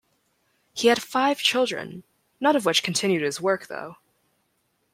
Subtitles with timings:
[0.73, 2.03] He had five children,
[2.39, 3.97] none of which continued his work, though.